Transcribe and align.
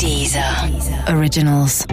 Dieser 0.00 0.68
Originals. 1.08 1.84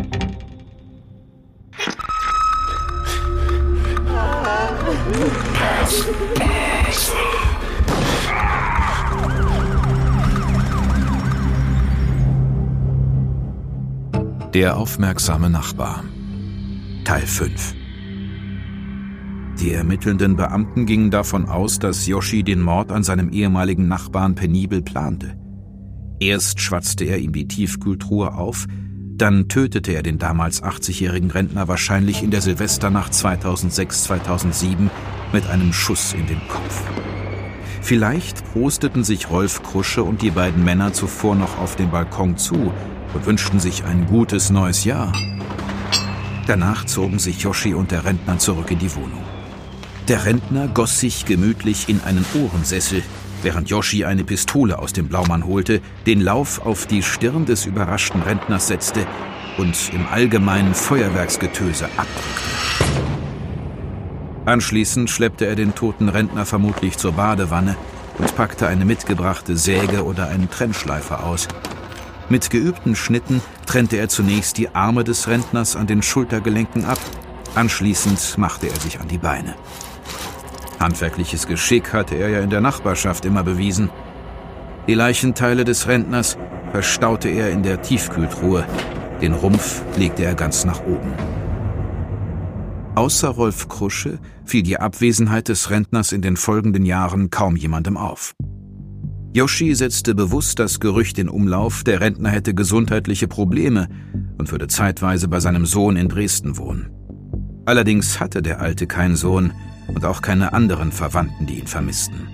Der 14.53 14.77
aufmerksame 14.77 15.49
Nachbar 15.49 16.03
Teil 17.03 17.21
5 17.21 17.73
Die 19.59 19.71
ermittelnden 19.71 20.35
Beamten 20.35 20.85
gingen 20.85 21.09
davon 21.09 21.49
aus, 21.49 21.79
dass 21.79 22.05
Yoshi 22.05 22.43
den 22.43 22.61
Mord 22.61 22.91
an 22.91 23.01
seinem 23.01 23.31
ehemaligen 23.31 23.87
Nachbarn 23.87 24.35
penibel 24.35 24.83
plante. 24.83 25.45
Erst 26.20 26.61
schwatzte 26.61 27.04
er 27.04 27.20
ihm 27.20 27.34
die 27.34 27.47
Tiefkühltruhe 27.47 28.34
auf, 28.34 28.68
dann 29.18 29.47
tötete 29.47 29.93
er 29.93 30.04
den 30.04 30.18
damals 30.18 30.61
80-jährigen 30.64 31.32
Rentner 31.32 31.68
wahrscheinlich 31.68 32.24
in 32.24 32.32
der 32.32 32.41
Silvesternacht 32.41 33.14
2006-2007 33.14 34.90
mit 35.32 35.48
einem 35.48 35.74
Schuss 35.74 36.14
in 36.14 36.26
den 36.28 36.46
Kopf. 36.48 36.84
Vielleicht 37.82 38.44
prosteten 38.52 39.04
sich 39.04 39.30
Rolf 39.30 39.62
Krusche 39.62 40.04
und 40.04 40.22
die 40.22 40.32
beiden 40.32 40.64
Männer 40.64 40.94
zuvor 40.94 41.36
noch 41.36 41.58
auf 41.60 41.76
dem 41.76 41.91
Balkon 41.91 42.36
zu 42.36 42.74
und 43.13 43.26
wünschten 43.26 43.60
sich 43.60 43.84
ein 43.84 44.08
gutes 44.08 44.50
neues 44.50 44.84
Jahr. 44.86 45.13
Danach 46.48 46.86
zogen 46.86 47.20
sich 47.20 47.41
Yoshi 47.41 47.74
und 47.74 47.91
der 47.91 48.05
Rentner 48.05 48.38
zurück 48.38 48.72
in 48.72 48.80
die 48.80 48.94
Wohnung. 48.96 49.24
Der 50.08 50.26
Rentner 50.26 50.68
goss 50.68 51.00
sich 51.00 51.26
gemütlich 51.26 51.90
in 51.90 52.02
einen 52.02 52.26
Ohrensessel, 52.36 53.02
während 53.45 53.70
Yoshi 53.70 54.04
eine 54.04 54.26
Pistole 54.26 54.80
aus 54.80 54.91
dem 54.91 55.08
Blaumann 55.08 55.45
holte, 55.45 55.80
den 56.05 56.20
Lauf 56.20 56.66
auf 56.66 56.88
die 56.88 57.04
Stirn 57.04 57.45
des 57.45 57.66
überraschten 57.66 58.21
Rentners 58.23 58.68
setzte 58.68 59.05
und 59.58 59.94
im 59.94 60.05
allgemeinen 60.12 60.73
Feuerwerksgetöse 60.73 61.85
abdrückte. 61.85 62.96
Anschließend 64.45 65.09
schleppte 65.09 65.45
er 65.45 65.55
den 65.55 65.75
toten 65.75 66.09
Rentner 66.09 66.45
vermutlich 66.45 66.97
zur 66.97 67.13
Badewanne 67.13 67.77
und 68.17 68.35
packte 68.35 68.67
eine 68.67 68.83
mitgebrachte 68.83 69.55
Säge 69.55 70.03
oder 70.03 70.27
einen 70.27 70.49
Trennschleifer 70.49 71.23
aus. 71.23 71.47
Mit 72.30 72.49
geübten 72.49 72.95
Schnitten 72.95 73.41
trennte 73.67 73.97
er 73.97 74.09
zunächst 74.09 74.57
die 74.57 74.73
Arme 74.73 75.03
des 75.03 75.27
Rentners 75.27 75.75
an 75.75 75.87
den 75.87 76.02
Schultergelenken 76.02 76.85
ab, 76.85 76.99
anschließend 77.53 78.37
machte 78.37 78.67
er 78.67 78.80
sich 78.80 78.99
an 78.99 79.07
die 79.07 79.19
Beine. 79.19 79.55
Handwerkliches 80.86 81.47
Geschick 81.47 81.94
hatte 81.94 82.16
er 82.16 82.30
ja 82.30 82.39
in 82.41 82.52
der 82.52 82.61
Nachbarschaft 82.61 83.25
immer 83.25 83.44
bewiesen. 83.44 83.89
Die 84.88 84.94
Leichenteile 84.94 85.66
des 85.66 85.88
Rentners 85.88 86.38
verstaute 86.72 87.27
er 87.27 87.50
in 87.50 87.64
der 87.64 87.81
Tiefkühltruhe, 87.81 88.66
den 89.19 89.33
Rumpf 89.33 89.81
legte 89.97 90.23
er 90.23 90.36
ganz 90.36 90.64
nach 90.64 90.81
oben. 90.86 91.11
Außer 92.94 93.30
Rolf 93.30 93.67
Krusche 93.67 94.19
fiel 94.45 94.61
die 94.61 94.80
Abwesenheit 94.80 95.50
des 95.50 95.72
Rentners 95.72 96.11
in 96.11 96.22
den 96.22 96.38
folgenden 96.38 96.86
Jahren 96.86 97.31
kaum 97.31 97.55
jemandem 97.55 97.97
auf. 97.97 98.36
Yoshi 99.33 99.73
setzte 99.73 100.14
bewusst 100.14 100.59
das 100.59 100.80
Gerücht 100.80 101.17
in 101.17 101.30
Umlauf, 101.30 101.83
der 101.83 101.99
Rentner 101.99 102.30
hätte 102.30 102.53
gesundheitliche 102.53 103.27
Probleme 103.27 103.89
und 104.38 104.52
würde 104.52 104.67
zeitweise 104.67 105.27
bei 105.27 105.39
seinem 105.39 105.66
Sohn 105.66 105.97
in 105.97 106.09
Dresden 106.09 106.58
wohnen. 106.58 106.92
Allerdings 107.66 108.20
hatte 108.20 108.44
der 108.44 108.61
Alte 108.61 108.86
keinen 108.86 109.16
Sohn 109.16 109.52
und 109.88 110.05
auch 110.05 110.22
keine 110.22 110.53
anderen 110.53 110.91
Verwandten, 110.91 111.45
die 111.45 111.59
ihn 111.59 111.67
vermissten. 111.67 112.28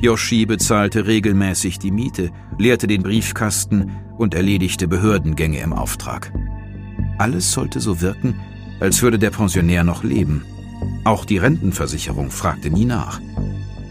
Yoshi 0.00 0.44
bezahlte 0.44 1.06
regelmäßig 1.06 1.78
die 1.78 1.90
Miete, 1.90 2.30
leerte 2.58 2.86
den 2.86 3.02
Briefkasten 3.02 3.92
und 4.18 4.34
erledigte 4.34 4.88
Behördengänge 4.88 5.60
im 5.60 5.72
Auftrag. 5.72 6.32
Alles 7.18 7.52
sollte 7.52 7.80
so 7.80 8.00
wirken, 8.00 8.40
als 8.80 9.02
würde 9.02 9.18
der 9.18 9.30
Pensionär 9.30 9.84
noch 9.84 10.04
leben. 10.04 10.44
Auch 11.04 11.24
die 11.24 11.38
Rentenversicherung 11.38 12.30
fragte 12.30 12.70
nie 12.70 12.84
nach. 12.84 13.20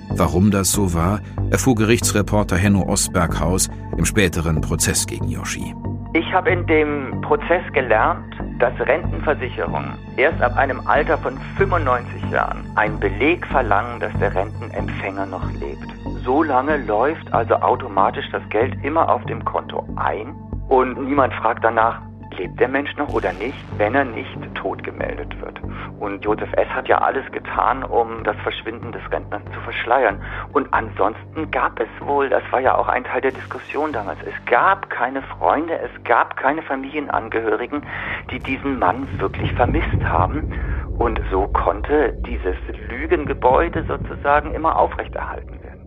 Warum 0.09 0.51
das 0.51 0.71
so 0.71 0.93
war, 0.93 1.21
erfuhr 1.49 1.75
Gerichtsreporter 1.75 2.57
Henno 2.57 2.83
Osberghaus 2.83 3.69
im 3.97 4.05
späteren 4.05 4.61
Prozess 4.61 5.07
gegen 5.07 5.27
Yoshi. 5.27 5.73
Ich 6.13 6.31
habe 6.31 6.51
in 6.51 6.67
dem 6.67 7.21
Prozess 7.21 7.63
gelernt, 7.73 8.32
dass 8.63 8.79
Rentenversicherungen 8.87 9.97
erst 10.15 10.41
ab 10.41 10.55
einem 10.55 10.87
Alter 10.87 11.17
von 11.17 11.37
95 11.57 12.31
Jahren 12.31 12.65
einen 12.77 12.97
Beleg 12.97 13.45
verlangen, 13.47 13.99
dass 13.99 14.13
der 14.21 14.33
Rentenempfänger 14.33 15.25
noch 15.25 15.51
lebt. 15.51 15.89
So 16.23 16.43
lange 16.43 16.77
läuft 16.77 17.33
also 17.33 17.55
automatisch 17.55 18.25
das 18.31 18.41
Geld 18.47 18.81
immer 18.81 19.09
auf 19.09 19.21
dem 19.25 19.43
Konto 19.43 19.85
ein 19.97 20.33
und 20.69 20.97
niemand 21.03 21.33
fragt 21.33 21.61
danach, 21.65 21.99
lebt 22.37 22.59
der 22.59 22.67
Mensch 22.67 22.95
noch 22.97 23.09
oder 23.13 23.33
nicht, 23.33 23.57
wenn 23.77 23.95
er 23.95 24.05
nicht 24.05 24.37
tot 24.55 24.83
gemeldet 24.83 25.39
wird. 25.41 25.59
Und 25.99 26.23
Josef 26.23 26.51
S. 26.53 26.67
hat 26.69 26.87
ja 26.87 26.99
alles 26.99 27.29
getan, 27.31 27.83
um 27.83 28.23
das 28.23 28.35
Verschwinden 28.43 28.91
des 28.91 29.01
Rentners 29.11 29.41
zu 29.53 29.59
verschleiern. 29.61 30.21
Und 30.53 30.73
ansonsten 30.73 31.49
gab 31.51 31.79
es 31.79 31.87
wohl, 32.05 32.29
das 32.29 32.43
war 32.51 32.59
ja 32.59 32.75
auch 32.75 32.87
ein 32.87 33.03
Teil 33.03 33.21
der 33.21 33.31
Diskussion 33.31 33.91
damals, 33.91 34.19
es 34.21 34.45
gab 34.45 34.89
keine 34.89 35.21
Freunde, 35.21 35.79
es 35.79 36.03
gab 36.03 36.35
keine 36.37 36.61
Familienangehörigen, 36.63 37.83
die 38.31 38.39
diesen 38.39 38.79
Mann 38.79 39.07
wirklich 39.19 39.51
vermisst 39.53 40.03
haben. 40.03 40.53
Und 40.97 41.19
so 41.31 41.47
konnte 41.47 42.17
dieses 42.25 42.55
Lügengebäude 42.89 43.83
sozusagen 43.87 44.53
immer 44.53 44.77
aufrechterhalten 44.77 45.61
werden. 45.63 45.81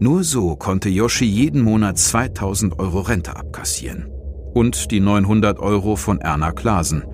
Nur 0.00 0.24
so 0.24 0.56
konnte 0.56 0.88
Yoshi 0.88 1.26
jeden 1.26 1.62
Monat 1.62 1.98
2000 1.98 2.78
Euro 2.78 3.00
Rente 3.00 3.36
abkassieren 3.36 4.19
und 4.54 4.90
die 4.90 5.00
900 5.00 5.58
Euro 5.60 5.96
von 5.96 6.20
Erna 6.20 6.52
Klasen. 6.52 7.04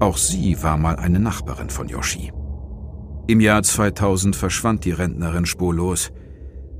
Auch 0.00 0.16
sie 0.16 0.62
war 0.62 0.76
mal 0.76 0.96
eine 0.96 1.18
Nachbarin 1.18 1.70
von 1.70 1.88
Yoshi. 1.88 2.32
Im 3.26 3.40
Jahr 3.40 3.62
2000 3.62 4.36
verschwand 4.36 4.84
die 4.84 4.92
Rentnerin 4.92 5.46
spurlos. 5.46 6.12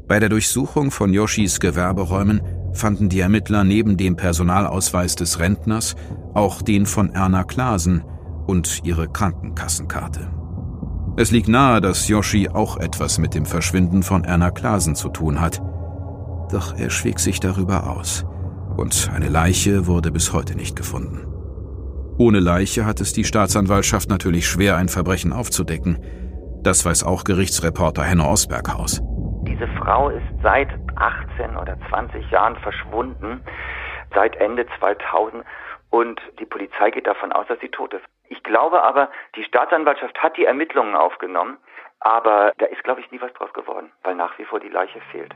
Bei 0.06 0.20
der 0.20 0.28
Durchsuchung 0.28 0.90
von 0.90 1.12
Yoshis 1.12 1.58
Gewerberäumen 1.58 2.40
fanden 2.72 3.08
die 3.08 3.20
Ermittler 3.20 3.64
neben 3.64 3.96
dem 3.96 4.16
Personalausweis 4.16 5.16
des 5.16 5.40
Rentners 5.40 5.96
auch 6.34 6.62
den 6.62 6.86
von 6.86 7.10
Erna 7.10 7.42
Klasen 7.42 8.04
und 8.46 8.82
ihre 8.84 9.08
Krankenkassenkarte. 9.08 10.30
Es 11.16 11.30
liegt 11.30 11.48
nahe, 11.48 11.80
dass 11.80 12.06
Yoshi 12.08 12.50
auch 12.50 12.76
etwas 12.76 13.18
mit 13.18 13.34
dem 13.34 13.46
Verschwinden 13.46 14.02
von 14.02 14.22
Erna 14.22 14.50
Klasen 14.50 14.94
zu 14.94 15.08
tun 15.08 15.40
hat. 15.40 15.62
Doch 16.52 16.76
er 16.76 16.90
schwieg 16.90 17.18
sich 17.18 17.40
darüber 17.40 17.90
aus 17.90 18.26
und 18.76 19.10
eine 19.14 19.28
Leiche 19.28 19.86
wurde 19.86 20.10
bis 20.10 20.32
heute 20.32 20.56
nicht 20.56 20.76
gefunden. 20.76 21.26
Ohne 22.18 22.40
Leiche 22.40 22.86
hat 22.86 23.00
es 23.00 23.12
die 23.12 23.24
Staatsanwaltschaft 23.24 24.08
natürlich 24.08 24.46
schwer, 24.46 24.76
ein 24.76 24.88
Verbrechen 24.88 25.32
aufzudecken. 25.32 25.98
Das 26.62 26.84
weiß 26.84 27.04
auch 27.04 27.24
Gerichtsreporter 27.24 28.02
Henno 28.02 28.30
Osberghaus. 28.30 29.02
Diese 29.46 29.68
Frau 29.78 30.08
ist 30.08 30.24
seit 30.42 30.68
18 30.96 31.56
oder 31.56 31.76
20 31.88 32.30
Jahren 32.30 32.56
verschwunden, 32.56 33.40
seit 34.14 34.36
Ende 34.36 34.66
2000 34.78 35.44
und 35.90 36.20
die 36.40 36.46
Polizei 36.46 36.90
geht 36.90 37.06
davon 37.06 37.32
aus, 37.32 37.46
dass 37.48 37.60
sie 37.60 37.68
tot 37.68 37.94
ist. 37.94 38.04
Ich 38.28 38.42
glaube 38.42 38.82
aber, 38.82 39.08
die 39.36 39.44
Staatsanwaltschaft 39.44 40.18
hat 40.22 40.36
die 40.36 40.44
Ermittlungen 40.44 40.96
aufgenommen, 40.96 41.58
aber 42.00 42.52
da 42.58 42.66
ist, 42.66 42.82
glaube 42.82 43.00
ich, 43.00 43.10
nie 43.10 43.20
was 43.20 43.32
draus 43.34 43.52
geworden, 43.52 43.92
weil 44.02 44.14
nach 44.14 44.38
wie 44.38 44.44
vor 44.44 44.60
die 44.60 44.68
Leiche 44.68 45.00
fehlt. 45.12 45.34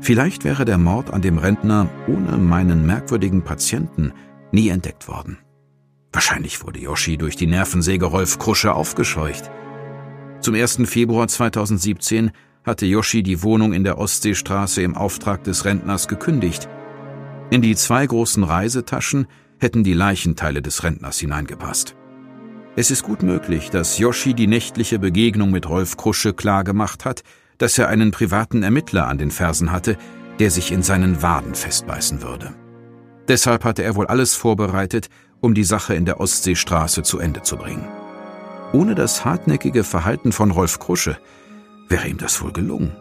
Vielleicht 0.00 0.44
wäre 0.44 0.64
der 0.64 0.78
Mord 0.78 1.12
an 1.12 1.22
dem 1.22 1.38
Rentner 1.38 1.88
ohne 2.06 2.38
meinen 2.38 2.86
merkwürdigen 2.86 3.42
Patienten 3.42 4.12
nie 4.52 4.68
entdeckt 4.68 5.08
worden. 5.08 5.38
Wahrscheinlich 6.12 6.64
wurde 6.64 6.80
Yoshi 6.80 7.18
durch 7.18 7.36
die 7.36 7.46
Nervensäge 7.46 8.06
Rolf 8.06 8.38
Krusche 8.38 8.74
aufgescheucht. 8.74 9.50
Zum 10.40 10.54
1. 10.54 10.80
Februar 10.84 11.28
2017 11.28 12.30
hatte 12.64 12.86
Yoshi 12.86 13.22
die 13.22 13.42
Wohnung 13.42 13.72
in 13.72 13.84
der 13.84 13.98
Ostseestraße 13.98 14.82
im 14.82 14.96
Auftrag 14.96 15.44
des 15.44 15.64
Rentners 15.64 16.08
gekündigt. 16.08 16.68
In 17.50 17.62
die 17.62 17.74
zwei 17.74 18.06
großen 18.06 18.44
Reisetaschen 18.44 19.26
hätten 19.58 19.84
die 19.84 19.94
Leichenteile 19.94 20.62
des 20.62 20.84
Rentners 20.84 21.18
hineingepasst. 21.18 21.96
Es 22.76 22.90
ist 22.90 23.02
gut 23.02 23.22
möglich, 23.22 23.70
dass 23.70 23.98
Yoshi 23.98 24.34
die 24.34 24.46
nächtliche 24.46 24.98
Begegnung 24.98 25.50
mit 25.50 25.68
Rolf 25.68 25.96
Krusche 25.96 26.32
klargemacht 26.32 27.04
hat, 27.04 27.22
dass 27.58 27.76
er 27.78 27.88
einen 27.88 28.10
privaten 28.10 28.62
Ermittler 28.62 29.08
an 29.08 29.18
den 29.18 29.30
Fersen 29.30 29.72
hatte, 29.72 29.96
der 30.38 30.50
sich 30.50 30.72
in 30.72 30.82
seinen 30.82 31.22
Waden 31.22 31.54
festbeißen 31.54 32.22
würde. 32.22 32.54
Deshalb 33.26 33.64
hatte 33.64 33.82
er 33.82 33.96
wohl 33.96 34.06
alles 34.06 34.34
vorbereitet, 34.34 35.08
um 35.40 35.54
die 35.54 35.64
Sache 35.64 35.94
in 35.94 36.06
der 36.06 36.20
Ostseestraße 36.20 37.02
zu 37.02 37.18
Ende 37.18 37.42
zu 37.42 37.56
bringen. 37.56 37.86
Ohne 38.72 38.94
das 38.94 39.24
hartnäckige 39.24 39.84
Verhalten 39.84 40.32
von 40.32 40.50
Rolf 40.50 40.78
Krusche 40.78 41.18
wäre 41.88 42.08
ihm 42.08 42.18
das 42.18 42.42
wohl 42.42 42.52
gelungen. 42.52 42.96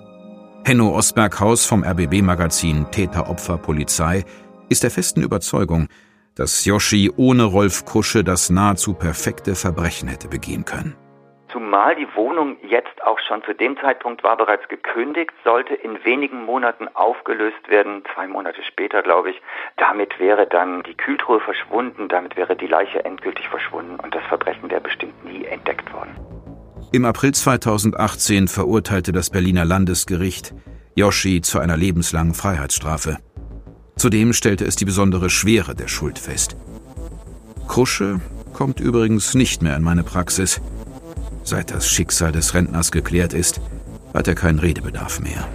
Henno 0.64 0.90
Osberghaus 0.90 1.66
vom 1.66 1.84
RBB-Magazin 1.84 2.88
Täter, 2.92 3.30
Opfer, 3.30 3.58
Polizei 3.58 4.26
ist 4.70 4.84
der 4.84 4.92
festen 4.92 5.22
Überzeugung, 5.22 5.88
dass 6.36 6.66
Yoshi 6.66 7.12
ohne 7.16 7.44
Rolf 7.44 7.86
Krusche 7.86 8.24
das 8.24 8.50
nahezu 8.50 8.94
perfekte 8.94 9.56
Verbrechen 9.56 10.08
hätte 10.08 10.28
begehen 10.28 10.66
können. 10.66 10.96
Zumal 11.52 11.96
die 11.96 12.08
Wohnung 12.14 12.58
jetzt 12.62 13.02
auch 13.04 13.20
schon 13.20 13.42
zu 13.44 13.54
dem 13.54 13.78
Zeitpunkt 13.78 14.24
war 14.24 14.36
bereits 14.36 14.68
gekündigt, 14.68 15.32
sollte 15.46 15.76
in 15.76 16.04
wenigen 16.04 16.44
Monaten 16.44 16.90
aufgelöst 16.94 17.70
werden, 17.70 18.04
zwei 18.14 18.28
Monate 18.28 18.62
später, 18.64 19.02
glaube 19.02 19.32
ich. 19.32 19.42
Damit 19.78 20.20
wäre 20.20 20.46
dann 20.46 20.84
die 20.84 20.96
Kühltruhe 20.96 21.40
verschwunden, 21.40 22.10
damit 22.10 22.36
wäre 22.36 22.56
die 22.58 22.68
Leiche 22.68 23.06
endgültig 23.06 23.48
verschwunden 23.48 23.98
und 24.00 24.14
das 24.14 24.24
Verbrechen 24.26 24.70
wäre 24.70 24.82
bestimmt 24.82 25.24
nie 25.24 25.46
entdeckt 25.46 25.92
worden. 25.94 26.16
Im 26.92 27.06
April 27.06 27.34
2018 27.34 28.48
verurteilte 28.48 29.12
das 29.12 29.30
Berliner 29.30 29.66
Landesgericht 29.66 30.54
Yoshi 30.96 31.42
zu 31.42 31.60
einer 31.60 31.78
lebenslangen 31.78 32.34
Freiheitsstrafe. 32.34 33.18
Zudem 33.96 34.34
stellte 34.34 34.66
es 34.66 34.76
die 34.76 34.86
besondere 34.86 35.30
Schwere 35.30 35.76
der 35.76 35.88
Schuld 35.88 36.20
fest. 36.20 36.58
Krusche 37.68 38.20
kommt 38.54 38.80
übrigens 38.80 39.34
nicht 39.34 39.62
mehr 39.62 39.76
in 39.76 39.84
meine 39.84 40.04
Praxis. 40.04 40.62
Seit 41.48 41.72
das 41.72 41.88
Schicksal 41.88 42.34
des 42.34 42.54
Rentners 42.54 42.92
geklärt 42.92 43.32
ist, 43.32 43.62
hat 44.14 44.28
er 44.28 44.36
keinen 44.36 44.60
Redebedarf 44.60 45.22
mehr. 45.22 45.48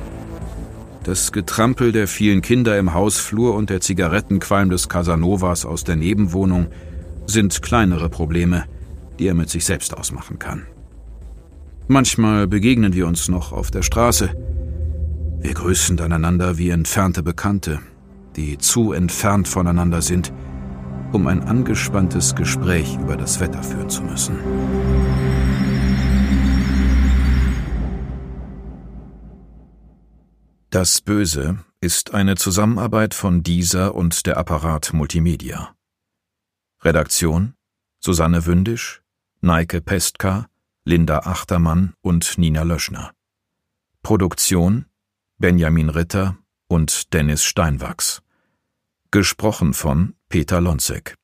Das 1.04 1.32
Getrampel 1.32 1.92
der 1.92 2.08
vielen 2.08 2.40
Kinder 2.40 2.78
im 2.78 2.94
Hausflur 2.94 3.54
und 3.54 3.68
der 3.68 3.82
Zigarettenqualm 3.82 4.70
des 4.70 4.88
Casanovas 4.88 5.66
aus 5.66 5.84
der 5.84 5.96
Nebenwohnung 5.96 6.68
sind 7.26 7.60
kleinere 7.60 8.08
Probleme, 8.08 8.64
die 9.18 9.26
er 9.26 9.34
mit 9.34 9.50
sich 9.50 9.66
selbst 9.66 9.94
ausmachen 9.94 10.38
kann. 10.38 10.62
Manchmal 11.88 12.46
begegnen 12.46 12.94
wir 12.94 13.06
uns 13.06 13.28
noch 13.28 13.52
auf 13.52 13.70
der 13.70 13.82
Straße. 13.82 14.30
Wir 15.40 15.52
grüßen 15.52 15.98
dann 15.98 16.14
einander 16.14 16.56
wie 16.56 16.70
entfernte 16.70 17.22
Bekannte, 17.22 17.80
die 18.36 18.56
zu 18.56 18.94
entfernt 18.94 19.46
voneinander 19.46 20.00
sind, 20.00 20.32
um 21.12 21.26
ein 21.26 21.42
angespanntes 21.42 22.34
Gespräch 22.34 22.96
über 22.98 23.18
das 23.18 23.40
Wetter 23.40 23.62
führen 23.62 23.90
zu 23.90 24.02
müssen. 24.04 24.38
Das 30.72 31.02
Böse 31.02 31.62
ist 31.82 32.14
eine 32.14 32.34
Zusammenarbeit 32.34 33.12
von 33.12 33.42
dieser 33.42 33.94
und 33.94 34.24
der 34.24 34.38
Apparat 34.38 34.94
Multimedia. 34.94 35.76
Redaktion 36.80 37.52
Susanne 38.00 38.46
Wündisch, 38.46 39.02
Neike 39.42 39.82
Pestka, 39.82 40.46
Linda 40.86 41.18
Achtermann 41.26 41.92
und 42.00 42.38
Nina 42.38 42.62
Löschner. 42.62 43.12
Produktion 44.02 44.86
Benjamin 45.36 45.90
Ritter 45.90 46.38
und 46.68 47.12
Dennis 47.12 47.44
Steinwachs. 47.44 48.22
Gesprochen 49.10 49.74
von 49.74 50.14
Peter 50.30 50.62
Lonzek. 50.62 51.18